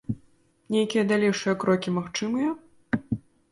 [0.75, 2.49] Нейкія далейшыя крокі магчымыя?